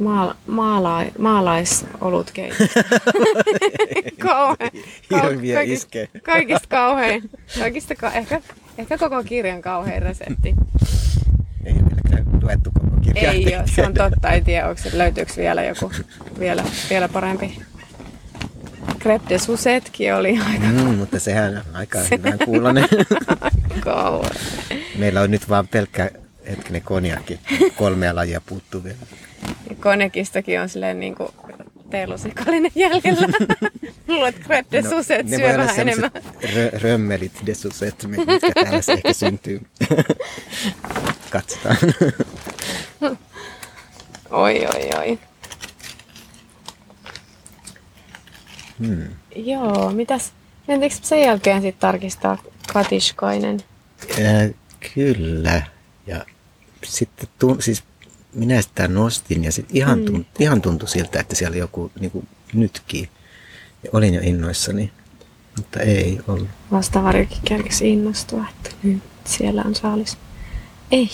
maala, 0.00 0.36
maala, 0.46 1.04
maalaisolutkeitosta. 1.18 2.64
kauhean. 4.18 4.70
Kaikista, 5.54 5.98
kaikista 6.22 6.68
kauhein. 6.68 7.30
Kaikista, 7.58 7.94
ehkä, 8.14 8.40
ehkä 8.78 8.98
koko 8.98 9.22
kirjan 9.24 9.62
kauhein 9.62 10.02
resepti. 10.02 10.54
Ei 11.64 11.72
ole 11.72 11.82
vieläkään 11.90 12.42
luettu 12.42 12.70
koko 12.74 12.96
kirjaa. 13.00 13.32
Ei 13.32 13.56
ole, 13.56 13.64
se 13.74 13.86
on 13.86 13.94
totta. 13.94 14.30
En 14.30 14.44
tiedä, 14.44 14.68
onko 14.68 14.82
se, 14.82 14.98
löytyykö 14.98 15.32
vielä 15.36 15.62
joku 15.62 15.92
vielä, 16.38 16.64
vielä 16.90 17.08
parempi. 17.08 17.62
Crêpe 19.02 19.28
de 19.28 19.38
Susetkin 19.38 20.14
oli 20.14 20.38
aika... 20.38 20.66
Mm, 20.66 20.94
mutta 20.94 21.18
sehän 21.18 21.56
on 21.56 21.76
aika 21.76 21.98
hyvän 22.10 22.38
kuulonen. 22.44 22.88
Kauan. 23.80 24.30
Meillä 24.98 25.20
on 25.20 25.30
nyt 25.30 25.48
vaan 25.48 25.68
pelkkä 25.68 26.10
hetkinen 26.50 26.82
konjakki. 26.82 27.40
Kolmea 27.76 28.14
lajia 28.14 28.40
puuttuu 28.40 28.84
vielä. 28.84 28.98
Konjakistakin 29.80 30.60
on 30.60 30.68
silleen 30.68 31.00
niin 31.00 31.14
kuin 31.14 31.28
teelusikallinen 31.90 32.70
jäljellä. 32.74 33.28
Luulet, 34.08 34.36
että 34.36 34.64
de 34.72 34.82
no, 34.82 34.90
Suset 34.90 35.28
syö 35.28 35.56
vähän 35.58 35.80
enemmän. 35.80 36.10
Rö- 36.42 36.78
römmelit 36.82 37.32
de 37.46 37.54
Suset, 37.54 38.04
mitkä 38.06 38.50
täällä 38.54 38.82
se 38.82 38.92
ehkä 38.92 39.12
syntyy. 39.12 39.60
Katsotaan. 41.30 41.76
oi, 44.30 44.66
oi, 44.66 44.90
oi. 44.98 45.18
Hmm. 48.86 49.02
Joo, 49.36 49.90
mitäs, 49.92 50.32
mentikö 50.68 50.94
sen 51.02 51.20
jälkeen 51.20 51.62
sitten 51.62 51.80
tarkistaa 51.80 52.42
katiskoinen? 52.72 53.60
Äh, 54.10 54.50
kyllä. 54.94 55.62
Ja 56.06 56.24
sitten 56.84 57.28
tun, 57.38 57.62
siis 57.62 57.84
minä 58.34 58.62
sitä 58.62 58.88
nostin 58.88 59.44
ja 59.44 59.52
sitten 59.52 59.76
ihan, 59.76 60.04
tunt, 60.04 60.26
mm. 60.38 60.42
ihan 60.42 60.62
tuntui 60.62 60.88
siltä, 60.88 61.20
että 61.20 61.34
siellä 61.34 61.56
joku 61.56 61.90
niin 62.00 62.10
kuin 62.10 62.28
nytkii. 62.52 63.08
Ja 63.84 63.90
olin 63.92 64.14
jo 64.14 64.20
innoissani, 64.24 64.92
mutta 65.56 65.80
ei 65.80 66.20
ollut. 66.28 66.48
Vastaavarikin 66.72 67.38
kerkesi 67.44 67.92
innostua, 67.92 68.44
että 68.50 68.70
nyt 68.82 69.02
siellä 69.24 69.62
on 69.62 69.74
saalis. 69.74 70.18
Ei. 70.90 71.10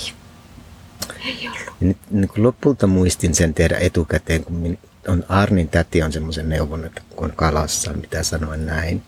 Ei 1.24 1.48
ollut. 1.48 1.66
Ja 1.80 1.86
nyt 1.86 1.98
niin 2.10 2.28
kuin 2.28 2.42
lopulta 2.42 2.86
muistin 2.86 3.34
sen 3.34 3.54
tehdä 3.54 3.78
etukäteen, 3.78 4.44
kun 4.44 4.78
on 5.08 5.24
Arnin 5.28 5.68
täti 5.68 6.02
on 6.02 6.12
semmoisen 6.12 6.48
neuvon, 6.48 6.84
että 6.84 7.02
kun 7.16 7.24
on 7.24 7.32
kalassa, 7.36 7.92
mitä 7.92 8.22
sanoin 8.22 8.66
näin, 8.66 9.02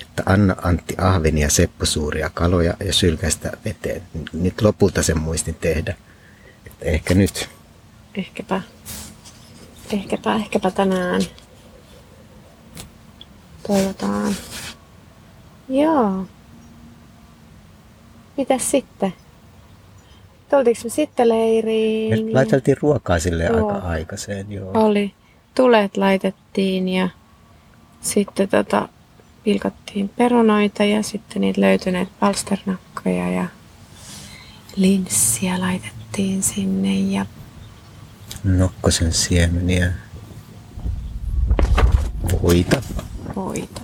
että 0.00 0.22
anna 0.26 0.56
Antti 0.62 0.94
Ahvenia 0.98 1.46
ja 1.46 1.50
Seppo 1.50 1.86
suuria 1.86 2.30
kaloja 2.34 2.74
ja 2.84 2.92
sylkäistä 2.92 3.52
veteen. 3.64 4.02
Nyt 4.32 4.60
lopulta 4.60 5.02
sen 5.02 5.20
muistin 5.20 5.54
tehdä. 5.54 5.94
Että 6.66 6.86
ehkä 6.86 7.14
nyt. 7.14 7.48
Ehkäpä. 8.14 8.62
Ehkäpä, 9.92 10.36
ehkäpä 10.36 10.70
tänään. 10.70 11.22
Toivotaan. 13.66 14.34
Joo. 15.68 16.26
Mitäs 18.36 18.70
sitten? 18.70 19.14
Tultiinko 20.50 20.80
me 20.84 20.90
sitten 20.90 21.28
leiriin? 21.28 22.26
Me 22.26 22.32
laiteltiin 22.32 22.76
ruokaa 22.80 23.18
sille 23.18 23.44
joo. 23.44 23.68
aika 23.68 23.86
aikaiseen, 23.86 24.52
joo. 24.52 24.70
Oli. 24.74 25.14
Tulet 25.58 25.96
laitettiin 25.96 26.88
ja 26.88 27.08
sitten 28.00 28.48
tota, 28.48 28.88
pilkottiin 29.44 30.08
perunoita 30.08 30.84
ja 30.84 31.02
sitten 31.02 31.40
niitä 31.40 31.60
löytyneet 31.60 32.08
palsternakkoja 32.20 33.30
ja 33.30 33.46
linssiä 34.76 35.60
laitettiin 35.60 36.42
sinne 36.42 36.94
ja 37.00 37.26
nokkosen 38.44 39.12
siemeniä, 39.12 39.92
voita, 42.42 42.82
voita. 43.36 43.80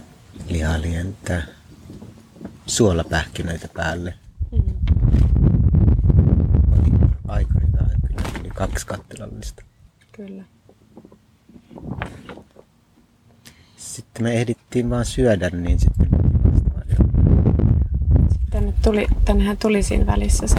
lihalientä, 0.49 1.43
suolapähkinöitä 2.67 3.69
päälle. 3.75 4.15
Mm. 4.53 4.75
Oli 6.73 7.11
aika 7.29 7.55
hyvä, 7.61 7.87
kyllä 8.33 8.55
kaksi 8.55 8.87
kattilallista. 8.87 9.63
Kyllä. 10.13 10.54
Sitten 13.95 14.23
me 14.23 14.33
ehdittiin 14.33 14.91
vaan 14.91 15.05
syödä, 15.05 15.51
niin 15.51 15.81
sitten 15.81 16.09
Tänne 18.51 18.73
tuli, 18.83 19.07
tännehän 19.25 19.57
tuli 19.57 19.83
siinä 19.83 20.07
välissä 20.07 20.47
se 20.47 20.57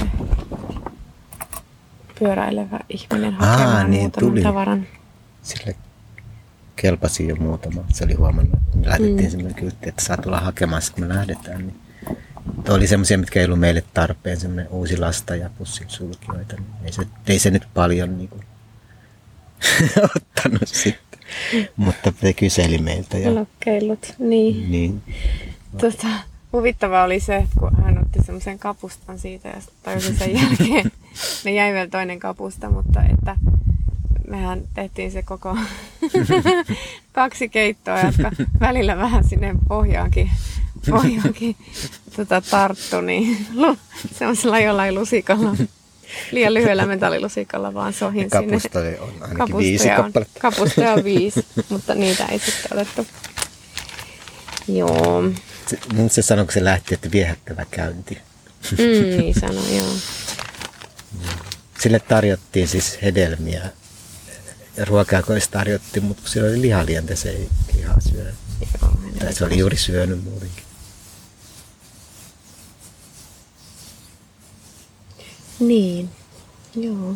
pyöräilevä 2.20 2.80
ihminen 2.90 3.34
hakemaan 3.34 3.76
Aa, 3.76 3.84
niin, 3.84 4.12
tuli. 4.12 4.44
tavaran. 4.44 4.88
Sille 5.42 5.76
kelpasi 6.76 7.28
jo 7.28 7.36
muutama. 7.36 7.82
Se 7.94 8.04
oli 8.04 8.14
huomannut, 8.14 8.60
me 8.76 8.88
lähdettiin 8.88 9.26
mm. 9.26 9.30
semmoinen 9.30 9.56
kyltti, 9.56 9.90
että 9.90 10.06
saa 10.06 10.18
tulla 10.18 10.40
hakemaan, 10.40 10.82
kun 10.94 11.04
me 11.04 11.16
lähdetään. 11.16 11.68
Niin 11.68 11.80
oli 12.70 12.88
semmoisia, 12.88 13.18
mitkä 13.18 13.40
ei 13.40 13.46
ollut 13.46 13.60
meille 13.60 13.84
tarpeen, 13.94 14.40
semmoinen 14.40 14.68
uusi 14.70 14.98
lasta 14.98 15.36
ja 15.36 15.50
pussin 15.58 15.90
sulkijoita. 15.90 16.56
Niin 16.56 16.86
ei, 16.86 16.92
se, 16.92 17.08
ei 17.28 17.40
se 17.40 17.50
nyt 17.50 17.68
paljon 17.74 18.18
niin 18.18 18.30
kuin, 18.30 18.44
ottanut 20.16 20.68
sitten. 20.68 21.05
Mutta 21.76 22.14
se 22.22 22.34
kyseli 22.34 22.78
meiltä. 22.78 23.18
Ja... 23.18 23.36
Lokkeilut, 23.36 24.14
niin. 24.20 24.72
niin. 24.72 25.02
Tota, 25.78 26.08
huvittavaa 26.54 27.04
oli 27.04 27.20
se, 27.20 27.36
että 27.36 27.60
kun 27.60 27.84
hän 27.84 27.98
otti 27.98 28.20
semmoisen 28.26 28.60
kapustan 28.60 29.20
siitä 29.20 29.50
ja 29.50 29.62
tajusin 29.84 30.18
sen 30.18 30.36
jälkeen, 30.42 30.92
ne 31.46 31.52
jäi 31.52 31.74
vielä 31.74 31.88
toinen 31.88 32.20
kapusta, 32.20 32.70
mutta 32.70 33.04
että 33.04 33.36
mehän 34.28 34.62
tehtiin 34.74 35.12
se 35.12 35.24
koko 35.24 35.58
kaksi 37.12 37.50
keittoa, 37.50 38.00
jotka 38.00 38.32
välillä 38.60 38.98
vähän 38.98 39.24
sinne 39.24 39.56
pohjaankin 39.68 40.30
pohjakin 40.90 41.56
tota, 42.16 42.42
tarttu, 42.42 43.02
niin 43.02 43.38
lu, 43.54 43.78
semmoisella 44.14 44.60
jollain 44.60 44.96
lusikalla, 44.96 45.56
liian 46.32 46.54
lyhyellä 46.54 46.86
metallilusikalla 46.86 47.74
vaan 47.74 47.94
sohin 47.94 48.30
Ja 48.34 48.40
sinne. 48.40 48.52
kapustoja 48.54 49.02
on 49.02 49.14
ainakin 49.22 49.58
viisi 49.58 49.90
on, 49.90 49.96
kappaletta. 49.96 50.40
kapustoja 50.40 50.94
on 50.94 51.04
viisi, 51.04 51.46
mutta 51.70 51.96
niitä 51.96 52.26
ei 52.26 52.40
sitten 52.40 52.78
otettu. 52.80 53.08
Joo, 54.68 55.24
Se, 55.68 55.78
mun 55.94 56.10
se 56.10 56.22
sanoi, 56.22 56.46
kun 56.46 56.54
se 56.54 56.64
lähti, 56.64 56.94
että 56.94 57.12
viehättävä 57.12 57.66
käynti. 57.72 58.18
mm, 58.72 59.18
niin 59.18 59.36
sanoi, 59.40 59.78
joo. 59.78 59.94
Sille 61.80 62.00
tarjottiin 62.00 62.68
siis 62.68 62.98
hedelmiä. 63.02 63.62
Ja 64.78 64.86
ruokaa-koissa 64.86 65.52
tarjottiin, 65.52 66.04
mutta 66.04 66.22
kun 66.22 66.30
sillä 66.32 66.50
oli 66.50 66.62
lihalientä, 66.62 67.16
se 67.16 67.30
ei 67.30 67.50
lihaa 67.76 67.98
syö. 68.12 68.32
joo 68.82 68.92
Tai 69.20 69.34
se 69.34 69.46
oli 69.46 69.58
juuri 69.58 69.78
syönyt 69.78 70.24
muutenkin. 70.24 70.65
Niin, 75.60 76.10
joo. 76.76 77.16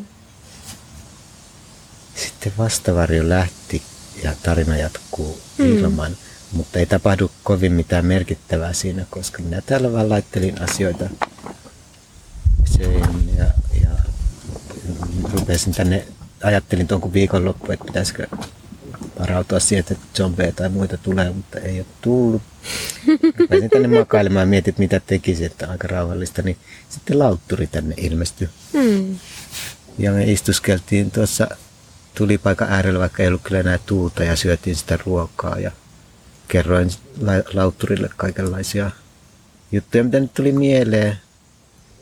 Sitten 2.15 2.53
vastavarjo 2.57 3.29
lähti 3.29 3.81
ja 4.23 4.33
tarina 4.43 4.77
jatkuu 4.77 5.39
ilman, 5.59 6.17
mutta 6.51 6.79
ei 6.79 6.85
tapahdu 6.85 7.31
kovin 7.43 7.71
mitään 7.71 8.05
merkittävää 8.05 8.73
siinä, 8.73 9.05
koska 9.09 9.41
minä 9.41 9.61
täällä 9.61 9.93
vaan 9.93 10.09
laittelin 10.09 10.61
asioita 10.61 11.09
söin 12.77 13.37
ja, 13.37 13.45
ja 13.81 13.89
rupesin 15.33 15.73
tänne, 15.73 16.07
ajattelin 16.43 16.87
tuon 16.87 17.13
viikonloppu, 17.13 17.71
että 17.71 17.85
pitäisikö 17.85 18.27
varautua 19.19 19.59
siihen, 19.59 19.85
että 19.91 20.05
zombeja 20.17 20.51
tai 20.51 20.69
muita 20.69 20.97
tulee, 20.97 21.31
mutta 21.31 21.59
ei 21.59 21.77
ole 21.79 21.85
tullut. 22.01 22.41
Rupesin 23.39 23.69
tänne 23.69 23.87
makailemaan 23.99 24.41
ja 24.41 24.47
mietin, 24.47 24.71
että 24.71 24.81
mitä 24.81 24.99
tekisin, 24.99 25.45
että 25.45 25.69
aika 25.71 25.87
rauhallista, 25.87 26.41
niin 26.41 26.57
sitten 26.89 27.19
lautturi 27.19 27.67
tänne 27.67 27.95
ilmestyi. 27.97 28.49
Mm. 28.73 29.19
Ja 29.97 30.11
me 30.11 30.31
istuskeltiin 30.31 31.11
tuossa 31.11 31.47
tulipaikan 32.15 32.69
äärellä, 32.69 32.99
vaikka 32.99 33.23
ei 33.23 33.27
ollut 33.27 33.41
kyllä 33.43 33.59
enää 33.59 33.79
tuulta 33.85 34.23
ja 34.23 34.35
syötiin 34.35 34.75
sitä 34.75 34.99
ruokaa 35.05 35.59
ja 35.59 35.71
kerroin 36.47 36.89
la- 37.21 37.43
lautturille 37.53 38.09
kaikenlaisia 38.17 38.91
juttuja, 39.71 40.03
mitä 40.03 40.19
nyt 40.19 40.33
tuli 40.33 40.51
mieleen. 40.51 41.17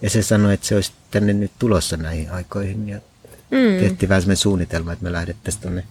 Ja 0.02 0.10
se 0.10 0.22
sanoi, 0.24 0.54
että 0.54 0.68
se 0.68 0.76
olisi 0.76 0.92
tänne 1.12 1.34
nyt 1.34 1.52
tulossa 1.60 1.98
näihin 1.98 2.32
aikoihin 2.32 2.90
ja 2.90 3.00
Mm. 3.52 3.80
tehtiin 3.80 4.10
vähän 4.10 4.38
suunnitelma, 4.38 4.94
että 4.94 5.04
me 5.04 5.12
lähdettäisiin 5.12 5.62
tuonne. 5.62 5.84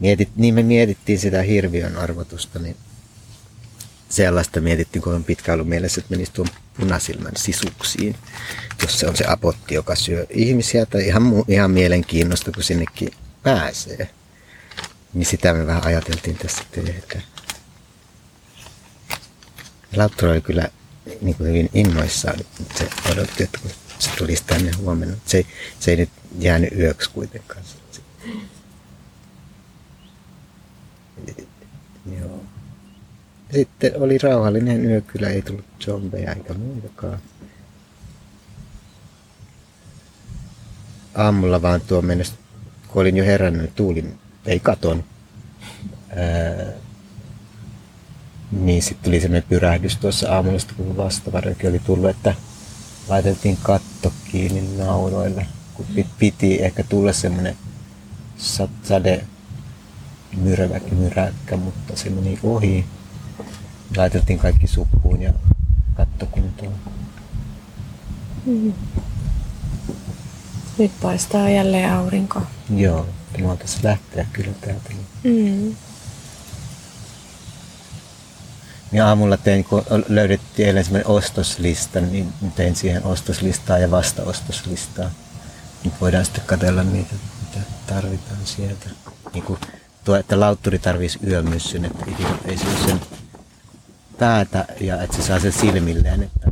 Mietit, 0.00 0.28
niin 0.36 0.54
me 0.54 0.62
mietittiin 0.62 1.18
sitä 1.18 1.42
hirviön 1.42 1.96
arvotusta, 1.96 2.58
niin 2.58 2.76
sellaista 4.08 4.60
mietittiin, 4.60 5.02
kun 5.02 5.14
on 5.14 5.24
pitkä 5.24 5.52
ollut 5.52 5.68
mielessä, 5.68 6.00
että 6.00 6.10
menisi 6.14 6.32
tuon 6.32 6.48
punasilmän 6.76 7.36
sisuksiin, 7.36 8.16
jos 8.82 8.98
se 9.00 9.06
on 9.08 9.16
se 9.16 9.24
apotti, 9.28 9.74
joka 9.74 9.94
syö 9.96 10.26
ihmisiä, 10.30 10.86
tai 10.86 11.06
ihan, 11.06 11.22
ihan 11.48 11.70
mielenkiinnosta, 11.70 12.52
kun 12.52 12.62
sinnekin 12.62 13.10
pääsee. 13.42 14.10
Niin 15.14 15.26
sitä 15.26 15.52
me 15.54 15.66
vähän 15.66 15.84
ajateltiin 15.86 16.36
tässä 16.36 16.62
tehdä. 16.72 17.22
Lauttura 19.96 20.32
oli 20.32 20.40
kyllä 20.40 20.68
niin 21.20 21.34
kuin 21.34 21.48
hyvin 21.48 21.70
innoissaan, 21.74 22.38
se 22.78 22.88
odotti, 23.12 23.42
että 23.42 23.58
kun 23.62 23.70
se 23.98 24.10
tulisi 24.18 24.44
tänne 24.46 24.70
huomenna. 24.78 25.16
Se, 25.26 25.36
ei- 25.36 25.46
se 25.80 25.90
ei 25.90 25.96
nyt 25.96 26.10
jäänyt 26.38 26.72
yöksi 26.78 27.10
kuitenkaan. 27.10 27.62
Joo. 32.20 32.40
Sitten 33.52 33.92
oli 33.96 34.18
rauhallinen 34.18 34.84
yö, 34.84 35.00
kyllä 35.00 35.28
ei 35.28 35.42
tullut 35.42 35.64
zombeja 35.80 36.32
eikä 36.34 36.54
muitakaan. 36.54 37.18
Aamulla 41.14 41.62
vaan 41.62 41.80
tuo 41.80 42.02
mennessä, 42.02 42.34
kun 42.88 43.00
olin 43.02 43.16
jo 43.16 43.24
herännyt, 43.24 43.62
niin 43.62 43.72
tuuli 43.74 44.14
ei 44.46 44.60
katon. 44.60 45.04
Ää, 46.16 46.72
niin 48.50 48.82
sitten 48.82 49.04
tuli 49.04 49.20
semmoinen 49.20 49.48
pyrähdys 49.48 49.96
tuossa 49.96 50.34
aamulla, 50.34 50.58
kun 50.76 50.96
vastavarjokin 50.96 51.70
oli 51.70 51.78
tullut, 51.78 52.10
että 52.10 52.34
laitettiin 53.08 53.58
katto 53.62 54.12
kiinni 54.32 54.76
nauroille, 54.76 55.46
kun 55.74 55.86
pit- 55.96 56.14
piti 56.18 56.62
ehkä 56.62 56.82
tulla 56.84 57.12
semmoinen 57.12 57.56
sa- 58.36 58.68
sade 58.82 59.24
myrväkkä, 60.36 60.94
myräkkä, 60.94 61.56
mutta 61.56 61.96
se 61.96 62.10
meni 62.10 62.38
ohi. 62.42 62.86
Laitettiin 63.96 64.38
kaikki 64.38 64.66
suppuun 64.66 65.22
ja 65.22 65.32
kattokuntoon. 65.94 66.74
Nyt 70.78 70.92
paistaa 71.02 71.48
jälleen 71.48 71.92
aurinko. 71.92 72.42
Joo, 72.76 73.06
mulla 73.38 73.56
tässä 73.56 73.78
lähteä 73.82 74.26
kyllä 74.32 74.52
täältä. 74.60 74.90
Mm. 75.24 75.74
Ja 78.92 79.08
aamulla 79.08 79.36
tein, 79.36 79.64
kun 79.64 79.84
löydettiin 80.08 80.68
eilen 80.68 80.84
semmoinen 80.84 81.06
ostoslista, 81.06 82.00
niin 82.00 82.32
tein 82.56 82.76
siihen 82.76 83.04
ostoslistaa 83.04 83.78
ja 83.78 83.90
vastaostoslistaa. 83.90 85.10
Nyt 85.84 85.94
voidaan 86.00 86.24
sitten 86.24 86.44
katsella 86.46 86.82
niitä, 86.82 87.14
mitä 87.42 87.66
tarvitaan 87.86 88.40
sieltä. 88.44 88.90
Niin 89.34 89.44
kuin 89.44 89.58
tuo, 90.04 90.16
että 90.16 90.40
lautturi 90.40 90.78
tarvitsisi 90.78 91.26
yömyssyn, 91.26 91.84
että 91.84 92.04
ei 92.44 92.58
syö 92.58 92.86
sen 92.86 93.00
päätä 94.18 94.64
ja 94.80 95.02
että 95.02 95.16
se 95.16 95.22
saa 95.22 95.40
sen 95.40 95.52
silmilleen. 95.52 96.22
Että 96.22 96.50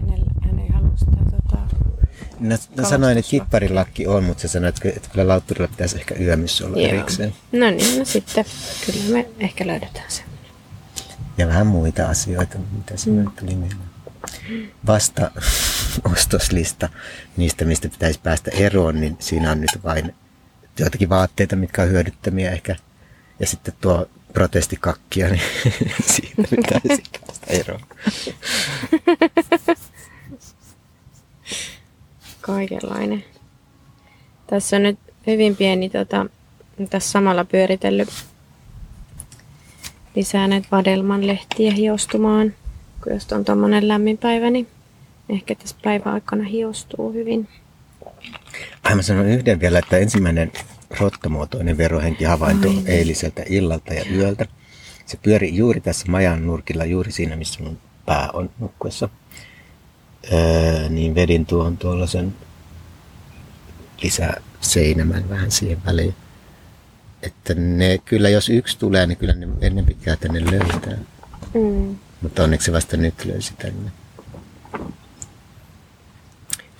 Hänellä, 0.00 0.30
hän 0.44 0.58
ei 0.58 0.68
halua 0.68 0.96
sitä 0.96 1.16
tota... 1.30 1.58
no, 2.40 2.56
no 2.76 2.88
sanoin, 2.88 3.18
että 3.18 3.30
kipparilakki 3.30 4.06
on, 4.06 4.24
mutta 4.24 4.40
se 4.40 4.48
sanoi, 4.48 4.68
että, 4.68 4.88
että 4.88 5.08
kyllä 5.12 5.28
lautturilla 5.28 5.68
pitäisi 5.68 5.96
ehkä 5.96 6.14
yömyssy 6.20 6.64
olla 6.64 6.76
Joo. 6.76 6.88
erikseen. 6.88 7.34
No 7.52 7.70
niin, 7.70 7.98
no 7.98 8.04
sitten 8.04 8.44
kyllä 8.86 9.12
me 9.12 9.28
ehkä 9.40 9.66
löydetään 9.66 10.10
se. 10.10 10.22
Ja 11.38 11.48
vähän 11.48 11.66
muita 11.66 12.08
asioita, 12.08 12.58
mitä 12.72 12.96
siinä 12.96 13.22
mm. 13.22 13.30
tuli 13.30 13.54
mieleen. 13.54 13.94
Vasta 14.86 15.30
ostoslista 16.12 16.88
niistä, 17.36 17.64
mistä 17.64 17.88
pitäisi 17.88 18.20
päästä 18.22 18.50
eroon, 18.50 19.00
niin 19.00 19.16
siinä 19.18 19.50
on 19.50 19.60
nyt 19.60 19.78
vain 19.84 20.14
joitakin 20.78 21.08
vaatteita, 21.08 21.56
mitkä 21.56 21.82
on 21.82 21.88
hyödyttömiä 21.88 22.50
ehkä. 22.50 22.76
Ja 23.40 23.46
sitten 23.46 23.74
tuo 23.80 24.06
protestikakkia, 24.32 25.28
niin 25.28 25.42
siitä 26.12 26.42
pitäisi 26.50 27.02
päästä 27.26 27.46
eroon. 27.48 27.80
Kaikenlainen. 32.40 33.24
Tässä 34.46 34.76
on 34.76 34.82
nyt 34.82 34.98
hyvin 35.26 35.56
pieni, 35.56 35.90
tota, 35.90 36.26
tässä 36.90 37.10
samalla 37.10 37.44
pyöritellyt 37.44 38.08
lisää 40.16 40.48
näitä 40.48 40.68
vadelman 40.72 41.26
lehtiä 41.26 41.72
hiostumaan. 41.72 42.54
Kun 43.04 43.12
jos 43.12 43.32
on 43.32 43.44
tommonen 43.44 43.88
lämmin 43.88 44.18
päivä, 44.18 44.50
niin 44.50 44.68
ehkä 45.28 45.54
tässä 45.54 45.76
päiväaikana 45.82 46.44
hiostuu 46.44 47.12
hyvin. 47.12 47.48
Ai 48.84 48.94
mä 48.94 49.02
sanon 49.02 49.26
yhden 49.26 49.60
vielä, 49.60 49.78
että 49.78 49.98
ensimmäinen 49.98 50.52
rottamuotoinen 51.00 51.78
verohenkihavainto 51.78 52.68
Ai 52.68 52.74
niin. 52.74 52.86
eiliseltä 52.86 53.42
illalta 53.48 53.94
ja 53.94 54.04
yöltä. 54.14 54.46
Se 55.06 55.16
pyöri 55.22 55.56
juuri 55.56 55.80
tässä 55.80 56.06
majan 56.08 56.46
nurkilla, 56.46 56.84
juuri 56.84 57.12
siinä, 57.12 57.36
missä 57.36 57.62
mun 57.62 57.78
pää 58.06 58.30
on 58.32 58.50
nukkuessa. 58.58 59.08
Öö, 60.32 60.88
niin 60.88 61.14
vedin 61.14 61.46
tuon 61.46 61.76
tuollaisen 61.76 62.34
lisäseinämän 64.02 65.28
vähän 65.28 65.50
siihen 65.50 65.84
väliin. 65.86 66.14
Että 67.22 67.54
ne 67.54 67.98
kyllä, 68.04 68.28
jos 68.28 68.48
yksi 68.48 68.78
tulee, 68.78 69.06
niin 69.06 69.18
kyllä 69.18 69.34
ne 69.34 69.48
ennen 69.60 69.86
pitkää 69.86 70.16
tänne 70.16 70.50
löytää. 70.50 70.98
Mm. 71.54 71.96
Mutta 72.22 72.42
onneksi 72.44 72.72
vasta 72.72 72.96
nyt 72.96 73.24
löysi 73.24 73.54
tänne. 73.54 73.90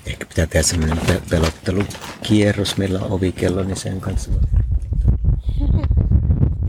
Ehkä 0.07 0.25
pitää 0.27 0.47
tehdä 0.47 0.63
semmoinen 0.63 0.99
pe- 1.07 1.23
pelottelukierros, 1.31 2.77
meillä 2.77 2.99
on 3.01 3.13
ovikello, 3.13 3.63
niin 3.63 3.77
sen 3.77 4.01
kanssa 4.01 4.31
voi 4.33 4.41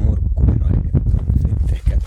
murkkuveroja. 0.05 0.81
Nyt 1.47 1.73
ehkä. 1.73 1.97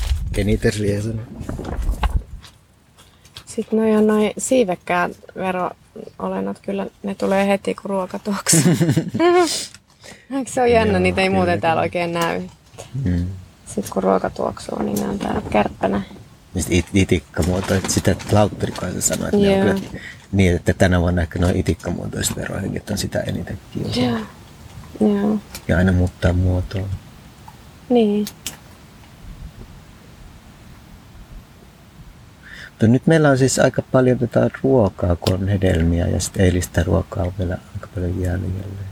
Sitten 3.47 3.79
noi 3.79 3.97
on 3.97 4.07
noin 4.07 4.33
siivekkäät 4.39 5.13
vero-olennot, 5.37 6.59
kyllä 6.59 6.87
ne 7.03 7.15
tulee 7.15 7.47
heti 7.49 7.75
kun 7.75 7.91
ruoka 7.91 8.19
tuoksuu. 8.19 8.61
Se 10.47 10.63
on 10.63 10.71
jännä, 10.71 10.93
Joo, 10.93 11.01
niitä 11.01 11.21
ei 11.21 11.27
kyllä, 11.29 11.37
muuten 11.39 11.61
täällä 11.61 11.83
oikein 11.83 12.13
näy. 12.13 12.43
Mm. 13.05 13.27
Sitten 13.67 13.93
kun 13.93 14.03
ruoka 14.03 14.31
tuoksuu, 14.31 14.83
niin 14.83 15.01
ne 15.01 15.09
on 15.09 15.19
täällä 15.19 15.43
kärppänä. 15.51 16.03
It- 16.71 16.87
itikkamuoto, 16.95 17.75
sitä 17.89 18.17
lautteri 18.33 18.73
kanssa 18.73 19.01
sanoi, 19.01 19.29
että 19.29 19.37
ne 19.41 19.63
on 19.63 19.69
Joo. 19.69 19.79
kyllä 19.79 20.01
niin, 20.33 20.57
että 20.57 20.75
tänä 20.75 21.01
vuonna 21.01 21.23
ehkä 21.23 21.39
noin 21.39 21.57
itikkamuotoiset 21.57 22.37
verohenget 22.37 22.91
on 22.91 22.99
sitä 22.99 23.21
eniten 23.21 23.59
kiusaa. 23.73 24.03
Joo. 24.03 24.19
Joo. 25.01 25.39
Ja 25.69 25.79
aina 25.79 25.93
muuttaa 25.93 26.33
muotoa. 26.33 26.89
Niin. 27.89 28.27
Mutta 32.71 32.87
nyt 32.87 33.07
meillä 33.07 33.31
on 33.31 33.39
siis 33.39 33.59
aika 33.59 33.83
paljon 33.83 34.19
tätä 34.19 34.51
ruokaa, 34.63 35.17
kun 35.17 35.35
on 35.35 35.49
hedelmiä 35.49 36.07
ja 36.07 36.21
sitten 36.21 36.45
eilistä 36.45 36.83
ruokaa 36.83 37.25
on 37.25 37.33
vielä 37.39 37.59
aika 37.75 37.89
paljon 37.95 38.21
jäljellä. 38.21 38.89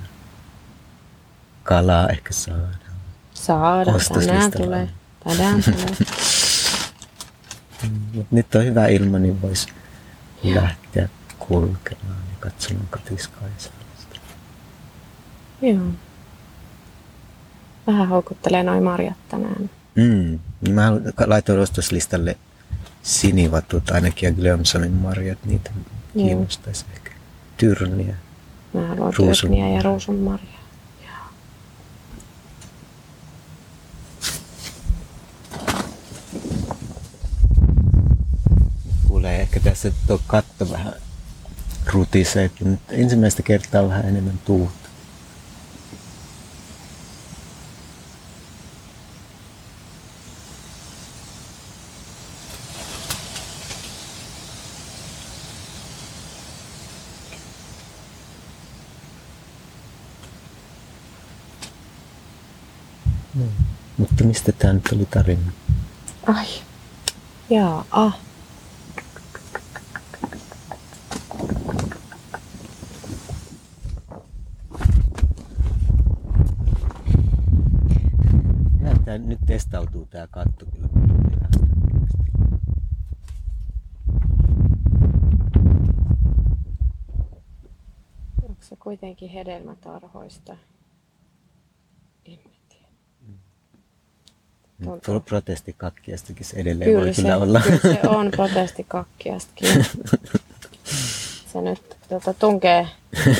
Kalaa 1.62 2.08
ehkä 2.08 2.32
saadaan. 2.32 2.76
Saadaan, 3.34 4.00
tänään 4.14 4.50
tulee. 4.50 4.88
Tänään 5.24 5.62
tulee. 5.64 5.86
Nyt 8.30 8.54
on 8.54 8.64
hyvä 8.64 8.86
ilma, 8.86 9.18
niin 9.18 9.42
voisi 9.42 9.68
lähteä 10.44 11.08
kulkemaan 11.48 12.22
ja 12.30 12.36
katsomaan 12.40 12.86
katiskaa 12.90 13.42
ja. 13.42 13.70
Joo. 15.72 15.86
Vähän 17.86 18.08
houkuttelee 18.08 18.62
noin 18.62 18.82
marjat 18.82 19.16
tänään. 19.28 19.70
Mm. 19.94 20.38
Mä 20.72 20.92
laitoin 21.26 21.58
ostoslistalle 21.60 22.36
sinivatut 23.02 23.90
ainakin 23.90 24.26
ja 24.26 24.32
Glömsonin 24.34 24.92
marjat, 24.92 25.38
niitä 25.44 25.70
Joo. 26.14 26.26
kiinnostaisi 26.26 26.84
ehkä. 26.94 27.10
Tyrniä. 27.56 28.14
Mä 28.74 28.86
haluan 28.88 29.14
Ruusun- 29.14 29.40
tyrniä 29.40 29.68
ja 29.68 29.82
ruusunmarjaa. 29.82 30.56
Kuulee 39.08 39.40
ehkä 39.40 39.60
tässä 39.60 39.92
tuo 40.06 40.20
katto 40.26 40.70
vähän 40.70 40.92
rutisee, 41.96 42.48
kun 42.48 42.70
nyt 42.70 42.80
ensimmäistä 42.88 43.42
kertaa 43.42 43.88
vähän 43.88 44.08
enemmän 44.08 44.38
tuulta. 44.44 44.72
No, 63.34 63.44
mutta 63.98 64.24
mistä 64.24 64.52
tämä 64.52 64.72
nyt 64.72 64.92
oli 64.92 65.06
tarina? 65.06 65.52
Ai. 66.26 66.46
Jaa, 67.50 67.84
ah. 67.90 68.25
Nyt 79.26 79.38
testautuu 79.46 80.06
tämä 80.10 80.26
katto 80.26 80.66
kyllä. 80.66 80.88
Onko 88.42 88.62
se 88.62 88.76
kuitenkin 88.76 89.30
hedelmätarhoista? 89.30 90.56
En 92.24 92.38
mä 92.44 92.50
tiedä. 92.68 92.88
Nyt 94.78 95.02
tuolla 95.02 95.20
protestikakkiastakin 95.20 96.46
se 96.46 96.56
edelleen 96.56 96.90
Kyllä 96.90 97.04
voi 97.04 97.14
se, 97.14 97.22
kyllä 97.22 97.36
olla. 97.36 97.60
kyllä 97.60 97.78
se 97.94 98.08
on 98.18 98.30
protestikakkiastakin. 98.30 99.84
Se 101.52 101.60
nyt 101.62 101.96
tota, 102.08 102.34
tunkee, 102.34 102.88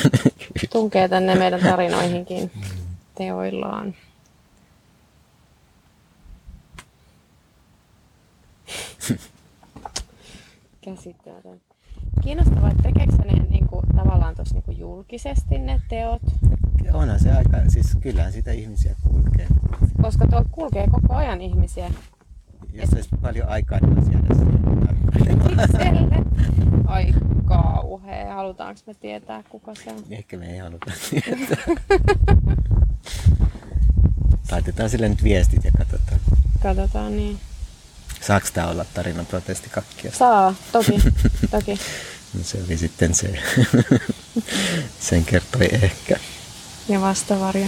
tunkee 0.73 1.07
tänne 1.09 1.35
meidän 1.35 1.59
tarinoihinkin 1.61 2.51
teoillaan. 3.15 3.95
Käsittämätön. 10.81 11.61
Kiinnostavaa, 12.23 12.71
että 12.71 12.83
tekeekö 12.83 13.15
ne 13.15 13.33
niin 13.49 13.67
kuin, 13.67 13.85
tavallaan 13.95 14.35
tuossa 14.35 14.55
niin 14.55 14.63
kuin 14.63 14.79
julkisesti 14.79 15.57
ne 15.57 15.81
teot? 15.89 16.21
Onhan 16.93 17.19
se 17.19 17.31
aika, 17.31 17.57
siis 17.67 17.97
kyllähän 18.01 18.33
sitä 18.33 18.51
ihmisiä 18.51 18.95
kulkee. 19.03 19.47
Koska 20.01 20.27
tuolla 20.27 20.47
kulkee 20.51 20.87
koko 20.91 21.13
ajan 21.15 21.41
ihmisiä. 21.41 21.91
Jos 22.73 22.93
olisi 22.93 23.09
paljon 23.21 23.49
aikaa, 23.49 23.79
niin 23.79 23.95
voisi 23.95 24.11
jäädä 24.11 25.67
siihen. 25.77 26.25
Ai 26.87 27.13
kauhea. 27.45 28.33
Halutaanko 28.35 28.81
me 28.87 28.93
tietää, 28.93 29.43
kuka 29.49 29.75
se 29.75 29.91
on? 29.91 30.03
Ehkä 30.09 30.37
me 30.37 30.53
ei 30.53 30.57
haluta 30.57 30.91
tietää. 31.09 31.75
Laitetaan 34.51 34.89
sille 34.89 35.09
nyt 35.09 35.23
viestit 35.23 35.63
ja 35.63 35.71
katsotaan. 35.77 36.19
Katsotaan 36.63 37.17
niin. 37.17 37.39
Saako 38.27 38.47
tämä 38.53 38.67
olla 38.67 38.85
tarina 38.93 39.23
protestikakkiasta? 39.23 40.17
Saa, 40.17 40.55
toki, 40.71 40.91
toki. 41.51 41.79
No 42.33 42.43
se 42.43 42.57
oli 42.67 42.77
sitten 42.77 43.15
se. 43.15 43.39
Sen 45.09 45.25
kertoi 45.25 45.69
ehkä. 45.71 46.19
Ja 46.89 47.01
vastavarjo. 47.01 47.67